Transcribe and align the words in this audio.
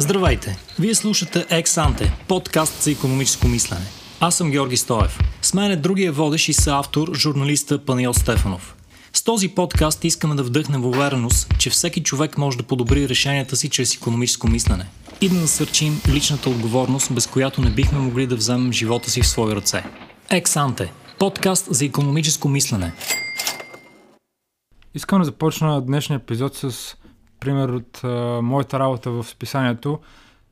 Здравейте! 0.00 0.58
Вие 0.78 0.94
слушате 0.94 1.46
Ексанте, 1.50 2.12
подкаст 2.28 2.82
за 2.82 2.90
економическо 2.90 3.48
мислене. 3.48 3.84
Аз 4.20 4.34
съм 4.34 4.50
Георги 4.50 4.76
Стоев. 4.76 5.18
С 5.42 5.54
мен 5.54 5.70
е 5.70 5.76
другия 5.76 6.12
водещ 6.12 6.48
и 6.48 6.52
съавтор, 6.52 7.14
журналиста 7.14 7.84
Паниот 7.84 8.16
Стефанов. 8.16 8.76
С 9.12 9.22
този 9.22 9.48
подкаст 9.48 10.04
искаме 10.04 10.34
да 10.34 10.42
вдъхнем 10.42 10.84
увереност, 10.84 11.54
че 11.58 11.70
всеки 11.70 12.02
човек 12.02 12.38
може 12.38 12.56
да 12.56 12.62
подобри 12.62 13.08
решенията 13.08 13.56
си 13.56 13.68
чрез 13.68 13.94
економическо 13.94 14.48
мислене 14.48 14.86
и 15.20 15.28
да 15.28 15.34
насърчим 15.34 16.00
личната 16.08 16.50
отговорност, 16.50 17.12
без 17.12 17.26
която 17.26 17.60
не 17.60 17.70
бихме 17.70 17.98
могли 17.98 18.26
да 18.26 18.36
вземем 18.36 18.72
живота 18.72 19.10
си 19.10 19.22
в 19.22 19.28
свои 19.28 19.54
ръце. 19.56 19.84
Ексанте– 20.30 20.92
подкаст 21.18 21.66
за 21.70 21.84
економическо 21.84 22.48
мислене. 22.48 22.92
Искам 24.94 25.18
да 25.18 25.24
започна 25.24 25.80
днешния 25.80 26.16
епизод 26.16 26.56
с 26.56 26.94
пример 27.40 27.68
от 27.68 28.00
а, 28.04 28.40
моята 28.42 28.78
работа 28.78 29.10
в 29.10 29.24
списанието. 29.24 30.00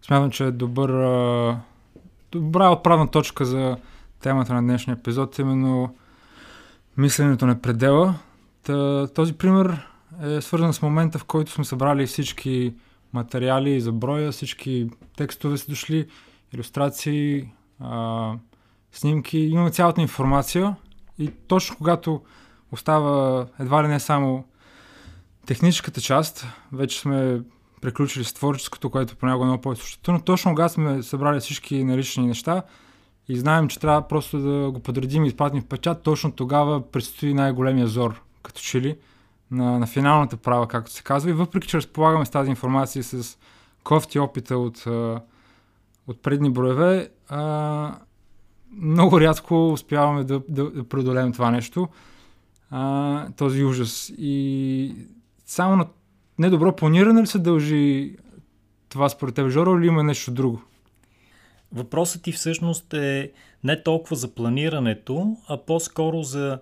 Смятам, 0.02 0.30
че 0.30 0.44
е 0.44 0.50
добър, 0.50 0.90
а, 0.90 1.60
добра 2.32 2.70
отправна 2.70 3.10
точка 3.10 3.44
за 3.44 3.76
темата 4.20 4.54
на 4.54 4.62
днешния 4.62 4.94
епизод, 4.94 5.38
именно 5.38 5.94
мисленето 6.96 7.46
на 7.46 7.60
предела. 7.60 8.14
Та, 8.62 9.06
този 9.14 9.32
пример 9.32 9.88
е 10.22 10.40
свързан 10.40 10.72
с 10.72 10.82
момента, 10.82 11.18
в 11.18 11.24
който 11.24 11.52
сме 11.52 11.64
събрали 11.64 12.06
всички 12.06 12.74
материали 13.12 13.80
за 13.80 13.92
броя, 13.92 14.32
всички 14.32 14.90
текстове 15.16 15.58
са 15.58 15.66
дошли, 15.68 16.08
иллюстрации, 16.54 17.48
а, 17.80 18.32
снимки, 18.92 19.38
имаме 19.38 19.70
цялата 19.70 20.00
информация 20.00 20.76
и 21.18 21.30
точно 21.48 21.76
когато 21.76 22.22
остава 22.72 23.46
едва 23.60 23.84
ли 23.84 23.88
не 23.88 24.00
само 24.00 24.44
техническата 25.48 26.00
част, 26.00 26.46
вече 26.72 27.00
сме 27.00 27.40
приключили 27.80 28.24
с 28.24 28.34
творческото, 28.34 28.90
което 28.90 29.16
понякога 29.16 29.44
е 29.44 29.46
много 29.46 29.60
по-същото, 29.60 30.12
но 30.12 30.20
точно 30.20 30.50
когато 30.50 30.74
сме 30.74 31.02
събрали 31.02 31.40
всички 31.40 31.84
налични 31.84 32.26
неща 32.26 32.62
и 33.28 33.36
знаем, 33.36 33.68
че 33.68 33.80
трябва 33.80 34.08
просто 34.08 34.38
да 34.38 34.70
го 34.70 34.80
подредим 34.80 35.24
и 35.24 35.28
изпратим 35.28 35.62
в 35.62 35.66
печат, 35.66 36.02
точно 36.02 36.32
тогава 36.32 36.90
предстои 36.90 37.34
най-големия 37.34 37.86
зор, 37.86 38.22
като 38.42 38.60
че 38.60 38.80
ли, 38.80 38.96
на, 39.50 39.78
на 39.78 39.86
финалната 39.86 40.36
права, 40.36 40.68
както 40.68 40.92
се 40.92 41.02
казва. 41.02 41.30
И 41.30 41.32
въпреки, 41.32 41.68
че 41.68 41.76
разполагаме 41.76 42.26
с 42.26 42.30
тази 42.30 42.50
информация 42.50 43.04
с 43.04 43.38
кофти 43.84 44.18
опита 44.18 44.58
от, 44.58 44.84
от 46.06 46.22
предни 46.22 46.50
броеве, 46.50 47.08
а, 47.28 47.98
много 48.76 49.20
рядко 49.20 49.72
успяваме 49.72 50.24
да, 50.24 50.40
да, 50.48 50.70
да 50.70 50.84
преодолеем 50.84 51.32
това 51.32 51.50
нещо, 51.50 51.88
а, 52.70 53.26
този 53.36 53.64
ужас. 53.64 54.12
И 54.18 54.94
само 55.48 55.76
на 55.76 55.86
недобро 56.38 56.76
планиране 56.76 57.22
ли 57.22 57.26
се 57.26 57.38
дължи 57.38 58.16
това 58.88 59.08
според 59.08 59.34
теб, 59.34 59.48
Жоро, 59.48 59.78
или 59.78 59.86
има 59.86 60.02
нещо 60.02 60.30
друго? 60.30 60.62
Въпросът 61.72 62.22
ти 62.22 62.32
всъщност 62.32 62.94
е 62.94 63.32
не 63.64 63.82
толкова 63.82 64.16
за 64.16 64.34
планирането, 64.34 65.36
а 65.48 65.56
по-скоро 65.56 66.22
за 66.22 66.60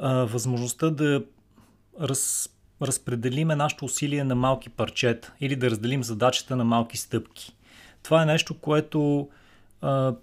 а, 0.00 0.14
възможността 0.14 0.90
да 0.90 1.24
раз, 2.00 2.48
разпределиме 2.82 3.56
нашето 3.56 3.84
усилие 3.84 4.24
на 4.24 4.34
малки 4.34 4.70
парчета 4.70 5.32
или 5.40 5.56
да 5.56 5.70
разделим 5.70 6.04
задачата 6.04 6.56
на 6.56 6.64
малки 6.64 6.96
стъпки. 6.96 7.56
Това 8.02 8.22
е 8.22 8.26
нещо, 8.26 8.54
което 8.60 9.28
а, 9.80 10.14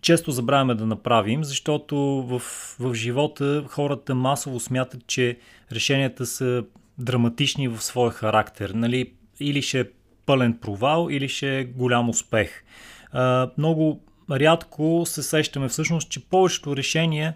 често 0.00 0.30
забравяме 0.30 0.74
да 0.74 0.86
направим, 0.86 1.44
защото 1.44 1.96
в, 2.28 2.42
в 2.80 2.94
живота 2.94 3.64
хората 3.68 4.14
масово 4.14 4.60
смятат, 4.60 5.06
че 5.06 5.38
решенията 5.72 6.26
са 6.26 6.64
драматични 7.00 7.68
в 7.68 7.80
своя 7.80 8.10
характер. 8.10 8.70
Нали? 8.70 9.12
Или 9.40 9.62
ще 9.62 9.80
е 9.80 9.84
пълен 10.26 10.58
провал, 10.58 11.08
или 11.10 11.28
ще 11.28 11.58
е 11.58 11.64
голям 11.64 12.08
успех. 12.08 12.64
А, 13.12 13.50
много 13.58 14.00
рядко 14.30 15.02
се 15.06 15.22
сещаме 15.22 15.68
всъщност, 15.68 16.10
че 16.10 16.24
повечето 16.24 16.76
решения 16.76 17.34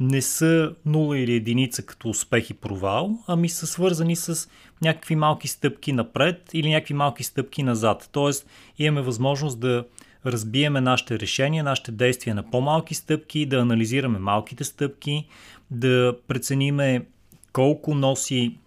не 0.00 0.22
са 0.22 0.72
нула 0.86 1.18
или 1.18 1.34
единица 1.34 1.82
като 1.82 2.08
успех 2.08 2.50
и 2.50 2.54
провал, 2.54 3.18
ами 3.26 3.48
са 3.48 3.66
свързани 3.66 4.16
с 4.16 4.48
някакви 4.82 5.16
малки 5.16 5.48
стъпки 5.48 5.92
напред 5.92 6.50
или 6.52 6.70
някакви 6.70 6.94
малки 6.94 7.24
стъпки 7.24 7.62
назад. 7.62 8.08
Тоест 8.12 8.50
имаме 8.78 9.02
възможност 9.02 9.60
да 9.60 9.84
разбиеме 10.26 10.80
нашите 10.80 11.18
решения, 11.18 11.64
нашите 11.64 11.92
действия 11.92 12.34
на 12.34 12.50
по-малки 12.50 12.94
стъпки, 12.94 13.46
да 13.46 13.56
анализираме 13.56 14.18
малките 14.18 14.64
стъпки, 14.64 15.26
да 15.70 16.16
прецениме 16.28 17.06
колко 17.52 17.94
носи 17.94 18.58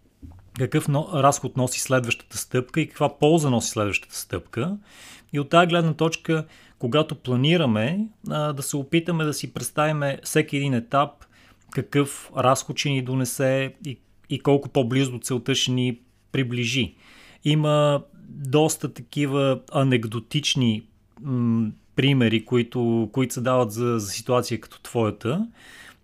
какъв 0.60 0.90
разход 1.14 1.58
носи 1.58 1.80
следващата 1.80 2.38
стъпка 2.38 2.82
и 2.82 2.88
каква 2.88 3.18
полза 3.20 3.50
носи 3.50 3.70
следващата 3.70 4.16
стъпка. 4.16 4.78
И 5.34 5.40
от 5.40 5.50
тази 5.50 5.68
гледна 5.68 5.94
точка, 5.94 6.46
когато 6.80 7.16
планираме, 7.16 8.08
да 8.28 8.58
се 8.60 8.78
опитаме 8.78 9.24
да 9.24 9.34
си 9.34 9.54
представим 9.54 10.18
всеки 10.24 10.58
един 10.58 10.74
етап, 10.74 11.10
какъв 11.72 12.32
разход 12.38 12.78
ще 12.78 12.90
ни 12.90 13.02
донесе 13.02 13.74
и, 13.86 13.98
и 14.30 14.40
колко 14.40 14.70
по-близо 14.70 15.12
до 15.12 15.20
целта 15.20 15.56
ще 15.56 15.72
ни 15.72 16.00
приближи. 16.32 16.96
Има 17.44 18.04
доста 18.30 18.94
такива 18.94 19.60
анекдотични 19.72 20.84
м- 21.22 21.72
примери, 21.96 22.46
които, 22.46 23.10
които 23.12 23.34
се 23.34 23.42
дават 23.42 23.72
за, 23.72 24.00
за 24.00 24.08
ситуация 24.08 24.62
като 24.62 24.82
твоята. 24.82 25.48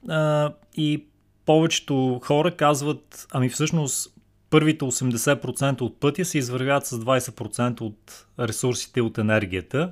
А, 0.10 0.54
и 0.78 1.06
повечето 1.46 2.22
хора 2.24 2.52
казват, 2.52 3.28
ами 3.32 3.50
всъщност 3.50 4.17
първите 4.50 4.86
80% 4.86 5.82
от 5.82 6.00
пътя 6.00 6.26
се 6.26 6.38
извървят 6.38 6.86
с 6.86 7.00
20% 7.00 7.82
от 7.82 8.26
ресурсите 8.40 9.02
от 9.02 9.18
енергията. 9.18 9.92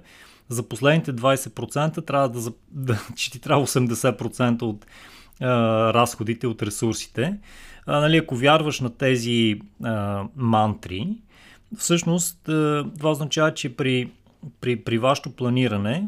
За 0.50 0.64
последните 0.64 1.14
20% 1.14 2.08
трябва 2.08 2.30
да, 2.30 2.52
да 2.72 3.00
че 3.16 3.32
ти 3.32 3.40
трябва 3.40 3.68
80% 3.68 4.62
от 4.62 4.86
а, 5.42 5.48
разходите 5.94 6.48
от 6.48 6.64
ресурсите. 6.64 7.38
А, 7.86 8.00
нали, 8.00 8.18
ако 8.18 8.36
вярваш 8.36 8.80
на 8.80 8.90
тези 8.90 9.62
а, 9.84 10.24
мантри, 10.36 11.08
всъщност 11.78 12.50
а, 12.50 12.86
това 12.98 13.12
означава, 13.12 13.54
че 13.54 13.76
при, 13.76 14.12
при, 14.62 14.76
при 14.76 14.98
вашето 14.98 15.32
планиране 15.32 16.08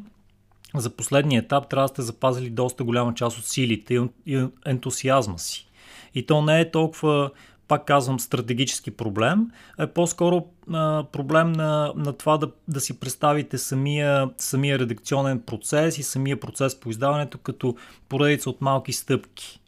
за 0.76 0.90
последния 0.90 1.40
етап 1.40 1.70
трябва 1.70 1.84
да 1.84 1.88
сте 1.88 2.02
запазили 2.02 2.50
доста 2.50 2.84
голяма 2.84 3.14
част 3.14 3.38
от 3.38 3.46
силите 3.46 4.00
и 4.26 4.48
ентусиазма 4.66 5.40
си. 5.40 5.68
И 6.16 6.26
то 6.26 6.42
не 6.42 6.60
е 6.60 6.72
толкова 6.72 7.32
пак 7.68 7.86
казвам, 7.86 8.20
стратегически 8.20 8.92
проблем, 8.92 9.52
е 9.80 9.88
по-скоро 9.88 10.46
а, 10.74 11.04
проблем 11.12 11.52
на, 11.52 11.94
на 11.96 12.14
това 12.14 12.38
да, 12.38 12.52
да 12.68 12.82
си 12.82 13.00
представите 13.00 13.58
самия, 13.58 14.30
самия 14.38 14.80
редакционен 14.80 15.42
процес 15.42 15.98
и 15.98 16.04
самия 16.04 16.40
процес 16.40 16.80
по 16.80 16.90
издаването 16.90 17.38
като 17.38 17.76
поредица 18.10 18.50
от 18.50 18.62
малки 18.62 18.94
стъпки, 18.94 19.62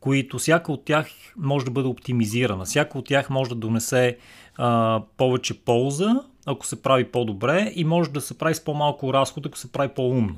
които 0.00 0.38
всяка 0.38 0.72
от 0.72 0.84
тях 0.84 1.08
може 1.36 1.64
да 1.64 1.70
бъде 1.70 1.88
оптимизирана, 1.88 2.64
всяка 2.64 2.98
от 2.98 3.06
тях 3.06 3.30
може 3.30 3.50
да 3.50 3.56
донесе 3.56 4.18
а, 4.56 5.02
повече 5.16 5.64
полза, 5.64 6.22
ако 6.46 6.66
се 6.66 6.82
прави 6.82 7.04
по-добре 7.04 7.72
и 7.74 7.84
може 7.84 8.10
да 8.10 8.20
се 8.20 8.38
прави 8.38 8.54
с 8.54 8.64
по-малко 8.64 9.12
разход, 9.12 9.46
ако 9.46 9.58
се 9.58 9.72
прави 9.72 9.88
по-умно. 9.88 10.36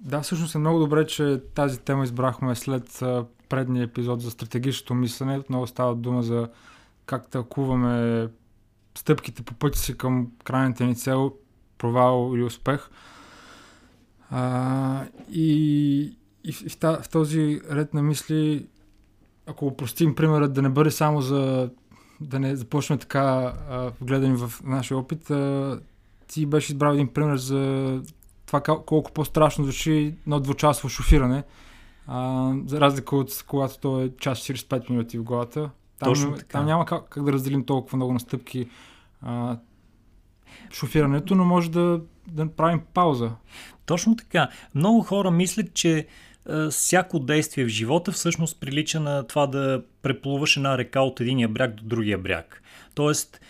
Да, 0.00 0.20
всъщност 0.20 0.54
е 0.54 0.58
много 0.58 0.78
добре, 0.78 1.06
че 1.06 1.40
тази 1.54 1.80
тема 1.80 2.04
избрахме 2.04 2.54
след 2.54 3.02
предния 3.48 3.84
епизод 3.84 4.22
за 4.22 4.30
стратегическото 4.30 4.94
мислене. 4.94 5.38
Отново 5.38 5.66
става 5.66 5.94
дума 5.94 6.22
за 6.22 6.48
как 7.06 7.28
тълкуваме 7.28 8.28
стъпките 8.98 9.42
по 9.42 9.54
пътя 9.54 9.78
си 9.78 9.98
към 9.98 10.32
крайната 10.44 10.84
ни 10.84 10.96
цел, 10.96 11.32
провал 11.78 12.32
или 12.34 12.42
успех. 12.42 12.90
А, 14.30 15.04
и 15.30 16.18
и 16.44 16.52
в, 16.52 16.78
в, 17.02 17.08
този 17.08 17.60
ред 17.70 17.94
на 17.94 18.02
мисли, 18.02 18.66
ако 19.46 19.66
упростим 19.66 20.14
примерът 20.14 20.52
да 20.52 20.62
не 20.62 20.68
бъде 20.68 20.90
само 20.90 21.20
за 21.20 21.70
да 22.20 22.40
не 22.40 22.56
започне 22.56 22.98
така 22.98 23.54
а, 23.70 23.92
в 24.00 24.52
нашия 24.64 24.98
опит, 24.98 25.30
а, 25.30 25.80
ти 26.28 26.46
беше 26.46 26.72
избрал 26.72 26.92
един 26.92 27.08
пример 27.08 27.36
за 27.36 28.02
това 28.46 28.60
колко 28.60 29.12
по-страшно 29.12 29.64
звучи 29.64 30.14
едно 30.22 30.40
двучасово 30.40 30.88
шофиране, 30.88 31.44
а, 32.08 32.52
за 32.66 32.80
разлика 32.80 33.16
от 33.16 33.44
когато 33.46 33.78
то 33.78 34.02
е 34.02 34.10
час 34.20 34.38
45 34.38 34.90
минути 34.90 35.18
в 35.18 35.22
главата. 35.22 35.70
Там, 35.98 36.08
Точно 36.08 36.34
така. 36.34 36.58
там 36.58 36.66
няма 36.66 36.86
как, 36.86 37.08
как 37.08 37.24
да 37.24 37.32
разделим 37.32 37.64
толкова 37.64 37.96
много 37.96 38.12
настъпки 38.12 38.68
а, 39.22 39.58
шофирането, 40.72 41.34
но 41.34 41.44
може 41.44 41.70
да, 41.70 42.00
да 42.26 42.48
правим 42.48 42.80
пауза. 42.94 43.30
Точно 43.86 44.16
така. 44.16 44.48
Много 44.74 45.02
хора 45.02 45.30
мислят, 45.30 45.74
че 45.74 46.06
всяко 46.70 47.18
действие 47.18 47.64
в 47.64 47.68
живота 47.68 48.12
всъщност 48.12 48.60
прилича 48.60 49.00
на 49.00 49.26
това 49.26 49.46
да 49.46 49.82
преплуваш 50.02 50.56
една 50.56 50.78
река 50.78 51.00
от 51.00 51.20
единия 51.20 51.48
бряг 51.48 51.74
до 51.74 51.84
другия 51.84 52.18
бряг. 52.18 52.62
Тоест, 52.94 53.40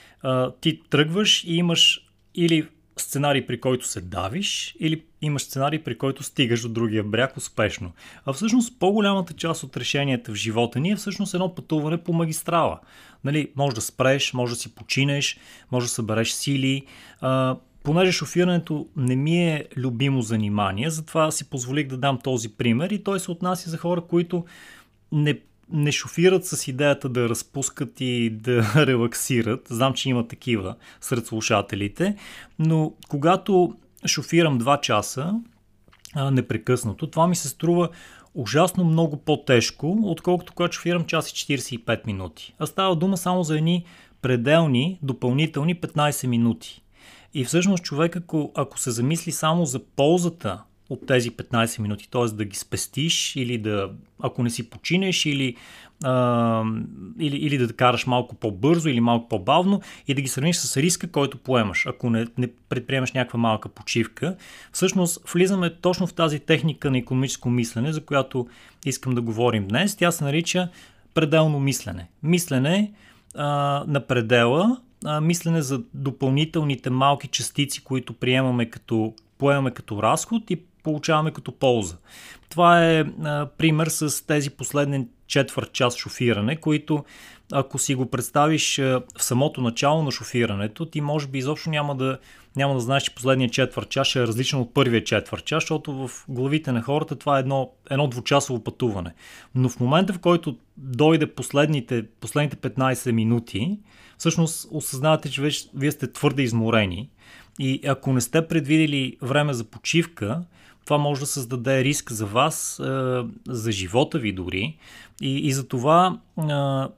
ти 0.60 0.82
тръгваш 0.90 1.44
и 1.44 1.56
имаш 1.56 2.08
или 2.34 2.68
сценарий, 3.00 3.46
при 3.46 3.60
който 3.60 3.86
се 3.86 4.00
давиш, 4.00 4.76
или 4.80 5.02
имаш 5.22 5.42
сценарий, 5.42 5.82
при 5.82 5.98
който 5.98 6.22
стигаш 6.22 6.62
до 6.62 6.68
другия 6.68 7.04
бряг 7.04 7.36
успешно. 7.36 7.92
А 8.26 8.32
всъщност 8.32 8.78
по-голямата 8.78 9.34
част 9.34 9.62
от 9.62 9.76
решенията 9.76 10.32
в 10.32 10.34
живота 10.34 10.80
ни 10.80 10.90
е 10.90 10.96
всъщност 10.96 11.34
едно 11.34 11.54
пътуване 11.54 11.98
по 11.98 12.12
магистрала. 12.12 12.80
Нали, 13.24 13.50
може 13.56 13.74
да 13.74 13.80
спреш, 13.80 14.32
може 14.34 14.54
да 14.54 14.60
си 14.60 14.74
починеш, 14.74 15.38
може 15.72 15.86
да 15.86 15.90
събереш 15.90 16.30
сили. 16.30 16.86
А, 17.20 17.56
понеже 17.82 18.12
шофирането 18.12 18.86
не 18.96 19.16
ми 19.16 19.48
е 19.48 19.64
любимо 19.76 20.22
занимание, 20.22 20.90
затова 20.90 21.30
си 21.30 21.50
позволих 21.50 21.86
да 21.86 21.96
дам 21.96 22.18
този 22.24 22.48
пример 22.48 22.90
и 22.90 23.04
той 23.04 23.20
се 23.20 23.30
отнася 23.30 23.70
за 23.70 23.78
хора, 23.78 24.00
които 24.00 24.44
не 25.12 25.40
не 25.72 25.92
шофират 25.92 26.46
с 26.46 26.68
идеята 26.68 27.08
да 27.08 27.28
разпускат 27.28 28.00
и 28.00 28.30
да 28.30 28.72
релаксират. 28.86 29.66
Знам, 29.70 29.94
че 29.94 30.08
има 30.08 30.28
такива 30.28 30.74
сред 31.00 31.26
слушателите, 31.26 32.16
но 32.58 32.92
когато 33.08 33.74
шофирам 34.06 34.60
2 34.60 34.80
часа 34.80 35.34
а, 36.14 36.30
непрекъснато, 36.30 37.06
това 37.06 37.26
ми 37.26 37.36
се 37.36 37.48
струва 37.48 37.88
ужасно 38.34 38.84
много 38.84 39.16
по-тежко, 39.16 39.98
отколкото 40.02 40.52
когато 40.52 40.76
шофирам 40.76 41.04
час 41.04 41.30
и 41.30 41.34
45 41.34 42.06
минути. 42.06 42.54
А 42.58 42.66
става 42.66 42.96
дума 42.96 43.16
само 43.16 43.42
за 43.42 43.56
едни 43.56 43.84
пределни, 44.22 44.98
допълнителни 45.02 45.80
15 45.80 46.26
минути. 46.26 46.82
И 47.34 47.44
всъщност 47.44 47.84
човек, 47.84 48.16
ако, 48.16 48.52
ако 48.54 48.78
се 48.78 48.90
замисли 48.90 49.32
само 49.32 49.66
за 49.66 49.78
ползата 49.78 50.62
от 50.90 51.06
тези 51.06 51.30
15 51.30 51.78
минути, 51.80 52.10
т.е. 52.10 52.24
да 52.24 52.44
ги 52.44 52.56
спестиш 52.56 53.36
или 53.36 53.58
да, 53.58 53.90
ако 54.20 54.42
не 54.42 54.50
си 54.50 54.70
починеш 54.70 55.26
или, 55.26 55.56
а, 56.04 56.64
или, 57.18 57.36
или 57.36 57.58
да 57.58 57.72
караш 57.72 58.06
малко 58.06 58.34
по-бързо 58.34 58.88
или 58.88 59.00
малко 59.00 59.28
по-бавно 59.28 59.80
и 60.08 60.14
да 60.14 60.20
ги 60.20 60.28
сравниш 60.28 60.56
с 60.56 60.76
риска, 60.76 61.10
който 61.10 61.38
поемаш, 61.38 61.86
ако 61.86 62.10
не, 62.10 62.26
не 62.38 62.48
предприемаш 62.68 63.12
някаква 63.12 63.38
малка 63.38 63.68
почивка. 63.68 64.36
Всъщност 64.72 65.30
влизаме 65.30 65.74
точно 65.74 66.06
в 66.06 66.14
тази 66.14 66.38
техника 66.38 66.90
на 66.90 66.98
економическо 66.98 67.50
мислене, 67.50 67.92
за 67.92 68.04
която 68.04 68.48
искам 68.86 69.14
да 69.14 69.22
говорим 69.22 69.68
днес. 69.68 69.96
Тя 69.96 70.10
се 70.10 70.24
нарича 70.24 70.68
пределно 71.14 71.60
мислене. 71.60 72.08
Мислене 72.22 72.92
а, 73.34 73.84
на 73.86 74.06
предела, 74.06 74.80
а, 75.04 75.20
мислене 75.20 75.62
за 75.62 75.82
допълнителните 75.94 76.90
малки 76.90 77.28
частици, 77.28 77.84
които 77.84 78.12
приемаме 78.12 78.70
като 78.70 79.14
поемаме 79.38 79.70
като 79.70 80.02
разход 80.02 80.50
и 80.50 80.60
получаваме 80.88 81.30
като 81.30 81.52
полза. 81.52 81.96
Това 82.48 82.84
е 82.84 83.00
а, 83.00 83.46
пример 83.58 83.86
с 83.86 84.26
тези 84.26 84.50
последни 84.50 85.06
четвърт 85.26 85.72
час 85.72 85.96
шофиране, 85.96 86.56
които 86.56 87.04
ако 87.52 87.78
си 87.78 87.94
го 87.94 88.10
представиш 88.10 88.78
а, 88.78 89.02
в 89.18 89.24
самото 89.24 89.60
начало 89.60 90.02
на 90.02 90.10
шофирането, 90.10 90.86
ти 90.86 91.00
може 91.00 91.26
би 91.26 91.38
изобщо 91.38 91.70
няма 91.70 91.96
да, 91.96 92.18
няма 92.56 92.74
да 92.74 92.80
знаеш, 92.80 93.02
че 93.02 93.14
последният 93.14 93.52
четвърт 93.52 93.88
час 93.88 94.16
е 94.16 94.26
различен 94.26 94.60
от 94.60 94.74
първия 94.74 95.04
четвърт 95.04 95.44
час, 95.44 95.62
защото 95.62 95.92
в 95.92 96.10
главите 96.28 96.72
на 96.72 96.82
хората 96.82 97.16
това 97.16 97.36
е 97.36 97.40
едно, 97.40 97.70
едно 97.90 98.08
двучасово 98.08 98.64
пътуване. 98.64 99.14
Но 99.54 99.68
в 99.68 99.80
момента, 99.80 100.12
в 100.12 100.18
който 100.18 100.56
дойде 100.76 101.26
последните, 101.26 102.04
последните 102.20 102.56
15 102.56 103.10
минути, 103.10 103.78
всъщност 104.18 104.68
осъзнавате, 104.70 105.30
че 105.30 105.42
вие 105.74 105.92
сте 105.92 106.12
твърде 106.12 106.42
изморени 106.42 107.10
и 107.58 107.80
ако 107.86 108.12
не 108.12 108.20
сте 108.20 108.48
предвидели 108.48 109.16
време 109.22 109.52
за 109.52 109.64
почивка, 109.64 110.42
това 110.88 110.98
може 110.98 111.20
да 111.20 111.26
създаде 111.26 111.84
риск 111.84 112.12
за 112.12 112.26
вас, 112.26 112.80
за 113.48 113.72
живота 113.72 114.18
ви 114.18 114.32
дори. 114.32 114.78
И, 115.22 115.38
и 115.38 115.52
за 115.52 115.68
това 115.68 116.18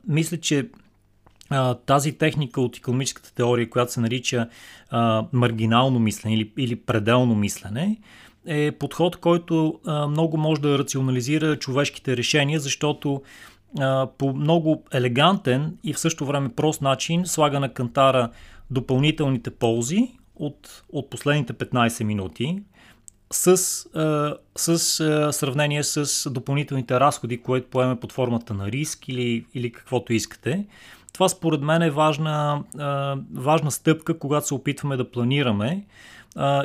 мисля, 0.09 0.37
че 0.37 0.69
тази 1.87 2.13
техника 2.13 2.61
от 2.61 2.77
економическата 2.77 3.35
теория, 3.35 3.71
която 3.71 3.93
се 3.93 4.01
нарича 4.01 4.49
маргинално 5.33 5.99
мислене 5.99 6.35
или, 6.35 6.53
или 6.59 6.77
пределно 6.77 7.35
мислене, 7.35 7.99
е 8.47 8.73
подход, 8.73 9.17
който 9.17 9.81
много 10.09 10.37
може 10.37 10.61
да 10.61 10.79
рационализира 10.79 11.57
човешките 11.57 12.17
решения, 12.17 12.61
защото 12.61 13.23
по 14.19 14.33
много 14.35 14.85
елегантен 14.93 15.79
и 15.85 15.93
в 15.93 16.01
същото 16.01 16.27
време 16.27 16.49
прост 16.49 16.83
начин 16.83 17.27
слага 17.27 17.61
на 17.61 17.73
кантара 17.73 18.31
допълнителните 18.71 19.51
ползи 19.51 20.11
от, 20.37 20.83
от 20.93 21.11
последните 21.11 21.53
15 21.53 22.05
минути, 22.05 22.63
с, 23.33 23.57
с 24.57 24.79
сравнение 25.33 25.85
с 25.85 26.31
допълнителните 26.31 27.01
разходи, 27.01 27.43
които 27.43 27.71
поеме 27.71 28.01
под 28.01 28.13
формата 28.13 28.55
на 28.55 28.71
риск 28.71 29.09
или, 29.09 29.47
или 29.55 29.73
каквото 29.73 30.13
искате. 30.13 30.67
Това 31.13 31.29
според 31.29 31.61
мен 31.61 31.83
е 31.83 31.91
важна, 31.91 32.65
важна 33.35 33.71
стъпка, 33.71 34.19
когато 34.19 34.47
се 34.47 34.55
опитваме 34.55 34.97
да 34.97 35.11
планираме 35.11 35.87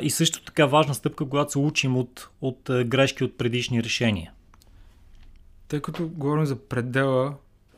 и 0.02 0.10
също 0.10 0.44
така 0.44 0.66
важна 0.66 0.94
стъпка, 0.94 1.28
когато 1.28 1.52
се 1.52 1.58
учим 1.58 1.96
от, 1.96 2.28
от 2.40 2.70
грешки 2.84 3.24
от 3.24 3.38
предишни 3.38 3.84
решения. 3.84 4.32
Тъй 5.68 5.80
като 5.80 6.08
говорим 6.08 6.46
за 6.46 6.56
предела, 6.56 7.34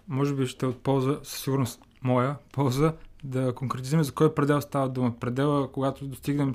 може 0.08 0.34
би 0.34 0.46
ще 0.46 0.67
е 0.67 0.69
от 0.69 0.82
полза, 0.82 1.19
със 1.23 1.41
сигурност 1.41 1.81
моя 2.02 2.37
полза, 2.52 2.93
да 3.25 3.55
конкретизираме 3.55 4.05
за 4.05 4.12
кой 4.12 4.34
предел 4.34 4.61
става 4.61 4.88
дума. 4.88 5.14
Предела, 5.20 5.73
когато 5.73 6.06
достигнем 6.06 6.55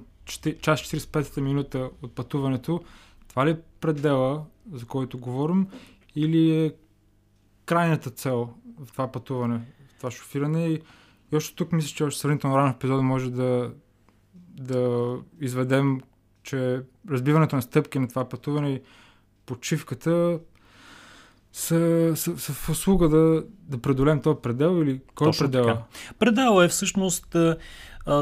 час 0.62 0.82
45-та 0.82 1.42
минута 1.42 1.90
от 2.02 2.16
пътуването, 2.16 2.84
това 3.28 3.46
ли 3.46 3.52
е 3.52 3.60
предела, 3.80 4.46
за 4.72 4.86
който 4.86 5.20
говорим, 5.20 5.68
или 6.16 6.66
е 6.66 6.74
крайната 7.66 8.10
цел 8.10 8.50
в 8.80 8.92
това 8.92 9.12
пътуване, 9.12 9.62
в 9.90 9.98
това 9.98 10.12
шофиране 10.12 10.68
и, 10.68 10.82
и 11.32 11.36
още 11.36 11.56
тук 11.56 11.72
мисля, 11.72 11.96
че 11.96 12.04
още 12.04 12.22
сравнително 12.22 12.58
рано 12.58 12.74
в 12.74 12.76
епизода 12.76 13.02
може 13.02 13.32
да, 13.32 13.72
да 14.36 15.16
изведем, 15.42 16.02
че 16.44 16.82
разбиването 17.10 17.56
на 17.56 17.62
стъпки 17.62 18.00
на 18.00 18.08
това 18.08 18.30
пътуване 18.30 18.70
и 18.70 18.82
почивката 19.46 20.40
са, 21.54 22.12
са, 22.16 22.38
са 22.38 22.54
в 22.54 22.70
услуга 22.70 23.10
да, 23.10 23.44
да 23.60 23.82
преодолем 23.82 24.22
този 24.22 24.40
предел 24.42 24.82
или 24.84 25.02
кой 25.16 25.30
е 25.30 25.32
предел? 25.40 25.78
Предел 26.20 26.64
е 26.64 26.68
всъщност 26.68 27.36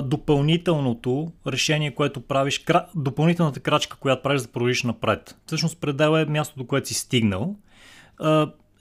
допълнителното 0.04 1.31
решение, 1.48 1.92
което 1.92 2.22
правиш, 2.22 2.66
допълнителната 2.95 3.60
крачка, 3.60 3.98
която 3.98 4.24
правиш 4.24 4.42
да 4.42 4.48
продължиш 4.48 4.83
напред. 4.83 5.38
Всъщност 5.45 5.81
предел 5.81 6.18
е 6.18 6.25
мястото, 6.25 6.60
до 6.60 6.68
което 6.68 6.88
си 6.88 6.94
стигнал 6.94 7.56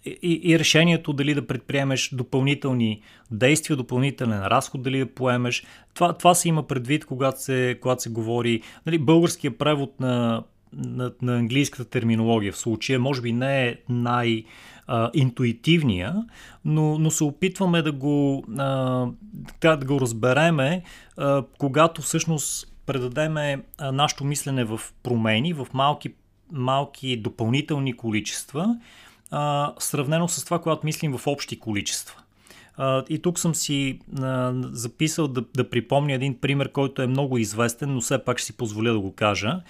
и, 0.04 0.40
и 0.44 0.58
решението 0.58 1.12
дали 1.12 1.34
да 1.34 1.46
предприемеш 1.46 2.10
допълнителни 2.12 3.02
действия, 3.30 3.76
допълнителен 3.76 4.46
разход, 4.46 4.82
дали 4.82 4.98
да 4.98 5.14
поемеш. 5.14 5.64
Това, 5.94 6.12
това 6.12 6.34
се 6.34 6.48
има 6.48 6.66
предвид, 6.66 7.04
когато 7.04 7.42
се, 7.42 7.78
когато 7.82 8.02
се 8.02 8.10
говори. 8.10 8.62
Нали, 8.86 8.98
българският 8.98 9.58
превод 9.58 10.00
на, 10.00 10.42
на, 10.72 11.12
на 11.22 11.36
английската 11.36 11.84
терминология 11.84 12.52
в 12.52 12.58
случая 12.58 13.00
може 13.00 13.22
би 13.22 13.32
не 13.32 13.68
е 13.68 13.76
най- 13.88 14.44
а, 14.86 15.10
интуитивния, 15.14 16.24
но, 16.64 16.98
но 16.98 17.10
се 17.10 17.24
опитваме 17.24 17.82
да 17.82 17.92
го, 17.92 18.44
а, 18.58 19.06
да 19.62 19.86
го 19.86 20.00
разбереме, 20.00 20.82
а, 21.16 21.44
когато 21.58 22.02
всъщност 22.02 22.72
предадеме 22.86 23.62
а, 23.78 23.92
нашето 23.92 24.24
мислене 24.24 24.64
в 24.64 24.80
промени, 25.02 25.52
в 25.52 25.66
малки, 25.74 26.12
малки 26.52 27.16
допълнителни 27.16 27.96
количества, 27.96 28.76
а, 29.30 29.72
сравнено 29.78 30.28
с 30.28 30.44
това, 30.44 30.58
когато 30.58 30.86
мислим 30.86 31.18
в 31.18 31.26
общи 31.26 31.58
количества. 31.58 32.14
Uh, 32.78 33.08
и 33.08 33.22
тук 33.22 33.38
съм 33.38 33.54
си 33.54 33.98
uh, 34.14 34.72
записал 34.72 35.28
да, 35.28 35.44
да 35.56 35.70
припомня 35.70 36.12
един 36.12 36.38
пример, 36.38 36.72
който 36.72 37.02
е 37.02 37.06
много 37.06 37.38
известен, 37.38 37.94
но 37.94 38.00
все 38.00 38.24
пак 38.24 38.38
ще 38.38 38.46
си 38.46 38.56
позволя 38.56 38.92
да 38.92 39.00
го 39.00 39.12
кажа. 39.14 39.60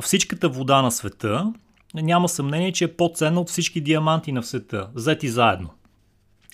Всичката 0.00 0.48
вода 0.48 0.82
на 0.82 0.90
света 0.90 1.52
няма 1.94 2.28
съмнение, 2.28 2.72
че 2.72 2.84
е 2.84 2.96
по-ценна 2.96 3.40
от 3.40 3.50
всички 3.50 3.80
диаманти 3.80 4.32
на 4.32 4.42
света, 4.42 4.88
взети 4.94 5.28
заедно. 5.28 5.70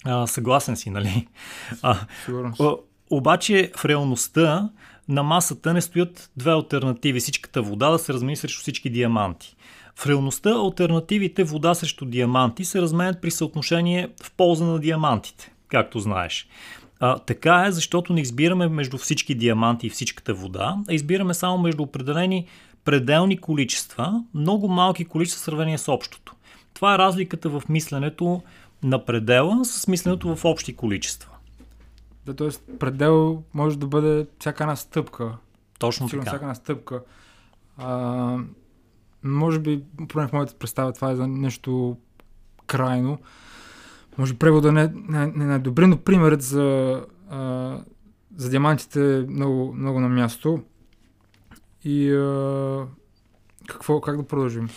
А, 0.04 0.26
съгласен 0.26 0.76
си, 0.76 0.90
нали? 0.90 1.28
А, 1.82 1.96
Сигурно. 2.25 2.78
Обаче 3.11 3.72
в 3.76 3.84
реалността 3.84 4.70
на 5.08 5.22
масата 5.22 5.75
не 5.75 5.80
стоят 5.80 6.30
две 6.37 6.50
альтернативи. 6.50 7.20
Всичката 7.20 7.62
вода 7.62 7.90
да 7.90 7.99
се 7.99 8.12
размени 8.12 8.37
срещу 8.37 8.61
всички 8.61 8.90
диаманти. 8.90 9.56
В 9.96 10.06
реалността 10.06 10.50
альтернативите 10.50 11.44
вода 11.44 11.75
срещу 11.75 12.04
диаманти 12.04 12.64
се 12.64 12.82
разменят 12.82 13.20
при 13.20 13.30
съотношение 13.30 14.08
в 14.22 14.32
полза 14.32 14.64
на 14.64 14.78
диамантите, 14.78 15.52
както 15.68 16.00
знаеш. 16.00 16.49
А, 17.00 17.18
така 17.18 17.64
е, 17.66 17.72
защото 17.72 18.12
не 18.12 18.20
избираме 18.20 18.68
между 18.68 18.99
всички 18.99 19.34
диаманти 19.34 19.87
и 19.87 19.90
всичката 19.90 20.34
вода, 20.34 20.76
а 20.88 20.94
избираме 20.94 21.34
само 21.34 21.58
между 21.58 21.82
определени 21.82 22.46
пределни 22.85 23.39
количества, 23.39 24.25
много 24.35 24.69
малки 24.69 25.05
количества 25.05 25.41
в 25.41 25.45
сравнение 25.45 25.79
с 25.79 25.93
общото. 25.93 26.35
Това 26.75 26.95
е 26.95 26.99
разликата 26.99 27.49
в 27.49 27.62
мисленето 27.69 28.43
на 28.83 29.05
предела 29.05 29.65
с 29.65 29.89
мисленето 29.89 30.37
в 30.37 30.45
общи 30.45 30.77
количества. 30.77 31.31
Да, 32.27 32.37
т.е. 32.37 32.77
предел 32.79 33.43
може 33.55 33.79
да 33.79 33.87
бъде 33.87 34.27
всяка 34.39 34.65
една 34.65 34.77
стъпка. 34.77 35.37
Точно 35.79 36.09
Сигурно 36.09 36.25
така. 36.25 36.31
всяка 36.31 36.45
една 36.45 36.55
стъпка. 36.55 37.03
А, 37.77 38.39
може 39.23 39.59
би, 39.59 39.83
поне 40.09 40.29
в 40.29 40.33
моята 40.33 40.55
представа, 40.55 40.93
това 40.93 41.11
е 41.11 41.17
за 41.17 41.27
нещо 41.27 41.97
крайно. 42.67 43.19
Може 44.19 44.35
превода 44.35 44.73
не, 44.73 44.93
не, 45.09 45.27
не, 45.27 45.47
не 45.47 45.55
е 45.55 45.59
добре, 45.59 45.87
но 45.87 45.97
примерът 45.97 46.43
за, 46.43 47.01
а, 47.31 47.79
за 48.37 48.51
диамантите 48.51 49.17
е 49.17 49.21
много, 49.21 49.75
много 49.75 50.01
на 50.01 50.09
място. 50.09 50.62
И 51.85 52.12
а, 52.12 52.87
какво, 53.67 54.01
как 54.01 54.17
да 54.17 54.23
продължим? 54.23 54.69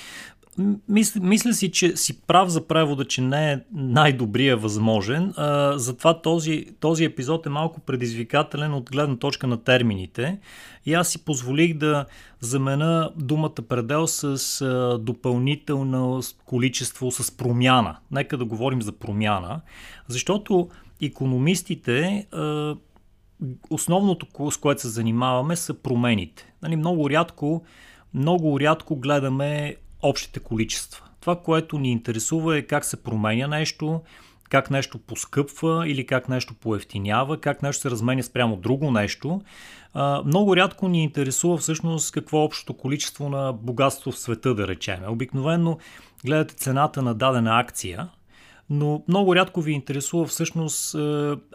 Мисля, 0.90 1.22
мисля 1.24 1.54
си, 1.54 1.72
че 1.72 1.98
си 1.98 2.22
прав 2.22 2.50
за 2.50 2.68
превода, 2.68 3.06
че 3.06 3.22
не 3.22 3.52
е 3.52 3.60
най-добрия 3.74 4.58
възможен. 4.58 5.34
А, 5.38 5.78
затова 5.78 6.22
този, 6.22 6.66
този 6.80 7.04
епизод 7.04 7.46
е 7.46 7.50
малко 7.50 7.80
предизвикателен 7.80 8.74
от 8.74 8.92
гледна 8.92 9.16
точка 9.16 9.48
на 9.48 9.64
термините. 9.64 10.40
И 10.86 10.94
аз 10.94 11.10
си 11.10 11.26
позволих 11.26 11.78
да 11.78 12.06
замена 12.40 13.12
думата 13.16 13.56
предел 13.70 14.08
с 14.08 14.62
а, 14.62 14.98
допълнително 14.98 16.22
количество, 16.46 17.12
с 17.12 17.38
промяна. 17.38 17.98
Нека 18.12 18.38
да 18.38 18.46
говорим 18.46 18.82
за 18.82 18.92
промяна. 18.92 19.62
Защото 20.08 20.70
економистите 21.02 22.28
а, 22.32 22.76
основното, 23.70 24.52
с 24.52 24.58
което 24.58 24.82
се 24.82 24.88
занимаваме, 24.88 25.56
са 25.56 25.74
промените. 25.74 26.54
Нали, 26.62 26.76
много 26.76 27.10
рядко 27.10 27.64
много 28.16 28.60
рядко 28.60 28.96
гледаме 28.96 29.76
общите 30.02 30.40
количества. 30.40 31.06
Това, 31.22 31.36
което 31.36 31.80
ни 31.80 31.92
интересува 31.92 32.58
е 32.58 32.62
как 32.62 32.86
се 32.86 33.04
променя 33.04 33.48
нещо, 33.48 34.02
как 34.50 34.72
нещо 34.72 34.98
поскъпва 34.98 35.88
или 35.88 36.06
как 36.06 36.30
нещо 36.30 36.54
поевтинява, 36.54 37.38
как 37.38 37.62
нещо 37.62 37.82
се 37.82 37.92
разменя 37.92 38.24
спрямо 38.24 38.56
друго 38.56 38.92
нещо. 38.92 39.42
много 40.26 40.56
рядко 40.56 40.88
ни 40.88 41.04
интересува 41.04 41.58
всъщност 41.58 42.12
какво 42.12 42.42
е 42.42 42.44
общото 42.44 42.74
количество 42.74 43.30
на 43.30 43.54
богатство 43.54 44.12
в 44.12 44.20
света, 44.20 44.56
да 44.56 44.68
речем. 44.68 45.00
Обикновено 45.08 45.78
гледате 46.26 46.56
цената 46.56 47.02
на 47.02 47.16
дадена 47.16 47.60
акция, 47.60 48.10
но 48.70 49.04
много 49.08 49.36
рядко 49.36 49.62
ви 49.62 49.72
интересува 49.72 50.26
всъщност, 50.26 50.96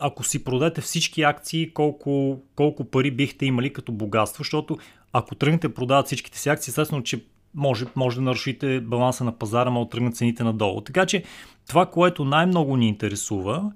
ако 0.00 0.24
си 0.24 0.44
продадете 0.44 0.80
всички 0.80 1.22
акции, 1.22 1.72
колко, 1.72 2.40
колко 2.56 2.84
пари 2.84 3.10
бихте 3.10 3.46
имали 3.46 3.72
като 3.72 3.92
богатство, 3.92 4.40
защото 4.40 4.78
ако 5.12 5.34
тръгнете 5.34 5.68
да 5.68 5.74
продават 5.74 6.06
всичките 6.06 6.38
си 6.38 6.48
акции, 6.48 6.70
естествено, 6.70 7.02
че 7.02 7.24
може, 7.54 7.86
може 7.96 8.16
да 8.16 8.22
нарушите 8.22 8.80
баланса 8.80 9.24
на 9.24 9.38
пазара, 9.38 9.70
може 9.70 9.84
да 9.84 9.90
тръгнат 9.90 10.16
цените 10.16 10.44
надолу. 10.44 10.80
Така 10.80 11.06
че 11.06 11.24
това, 11.68 11.86
което 11.86 12.24
най-много 12.24 12.76
ни 12.76 12.88
интересува, 12.88 13.72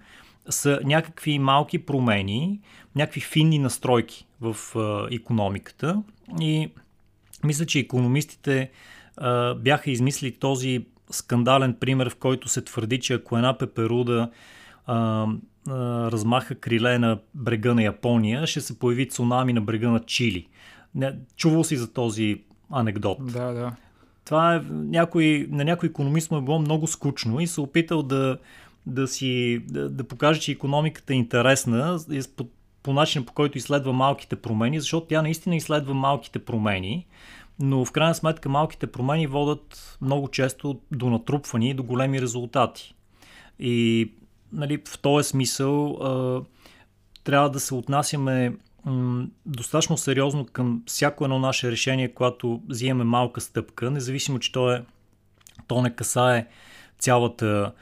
са 0.48 0.80
някакви 0.84 1.38
малки 1.38 1.78
промени, 1.78 2.60
някакви 2.96 3.20
финни 3.20 3.58
настройки 3.58 4.26
в 4.40 4.56
е, 5.10 5.14
економиката. 5.14 6.02
И 6.40 6.70
мисля, 7.44 7.66
че 7.66 7.78
економистите 7.78 8.58
е, 8.60 8.70
бяха 9.54 9.90
измислили 9.90 10.32
този 10.32 10.84
скандален 11.10 11.74
пример, 11.74 12.10
в 12.10 12.16
който 12.16 12.48
се 12.48 12.62
твърди, 12.62 13.00
че 13.00 13.14
ако 13.14 13.36
една 13.36 13.58
пеперуда 13.58 14.30
е, 14.88 14.92
е, 14.92 14.96
размаха 16.10 16.54
криле 16.54 16.98
на 16.98 17.18
брега 17.34 17.74
на 17.74 17.82
Япония, 17.82 18.46
ще 18.46 18.60
се 18.60 18.78
появи 18.78 19.08
цунами 19.08 19.52
на 19.52 19.60
брега 19.60 19.88
на 19.88 20.00
Чили. 20.00 20.48
Чувал 21.36 21.64
си 21.64 21.76
за 21.76 21.92
този 21.92 22.42
анекдот. 22.70 23.18
Да, 23.20 23.52
да. 23.52 23.72
Това 24.24 24.54
е, 24.54 24.60
някой, 24.70 25.46
на 25.50 25.64
някой 25.64 25.88
економист 25.88 26.30
му 26.30 26.38
е 26.38 26.42
било 26.42 26.58
много 26.58 26.86
скучно 26.86 27.40
и 27.40 27.46
се 27.46 27.60
опитал 27.60 28.02
да, 28.02 28.38
да, 28.86 29.08
си, 29.08 29.62
да, 29.68 29.90
да 29.90 30.04
покаже, 30.04 30.40
че 30.40 30.52
економиката 30.52 31.12
е 31.12 31.16
интересна 31.16 31.98
по, 32.36 32.46
по 32.82 32.92
начин 32.92 33.24
по 33.24 33.32
който 33.32 33.58
изследва 33.58 33.92
малките 33.92 34.36
промени, 34.36 34.80
защото 34.80 35.06
тя 35.06 35.22
наистина 35.22 35.56
изследва 35.56 35.94
малките 35.94 36.38
промени, 36.38 37.06
но 37.58 37.84
в 37.84 37.92
крайна 37.92 38.14
сметка 38.14 38.48
малките 38.48 38.86
промени 38.86 39.26
водят 39.26 39.98
много 40.00 40.28
често 40.28 40.80
до 40.92 41.10
натрупвания 41.10 41.70
и 41.70 41.74
до 41.74 41.82
големи 41.82 42.22
резултати. 42.22 42.94
И 43.58 44.12
нали, 44.52 44.82
в 44.88 44.98
този 44.98 45.28
смисъл 45.28 45.90
а, 45.90 46.42
трябва 47.24 47.50
да 47.50 47.60
се 47.60 47.74
отнасяме 47.74 48.56
достатъчно 49.46 49.96
сериозно 49.96 50.46
към 50.46 50.82
всяко 50.86 51.24
едно 51.24 51.38
наше 51.38 51.70
решение, 51.70 52.14
когато 52.14 52.62
взимаме 52.68 53.04
малка 53.04 53.40
стъпка, 53.40 53.90
независимо, 53.90 54.38
че 54.38 54.52
то, 54.52 54.72
е, 54.72 54.84
то 55.66 55.82
не 55.82 55.94
касае 55.94 56.46
цялата, 56.98 57.72